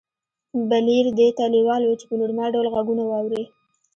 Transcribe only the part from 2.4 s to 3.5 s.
ډول غږونه واوري